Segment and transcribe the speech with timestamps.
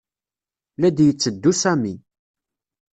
[0.79, 1.95] La d-yetteddu Sami.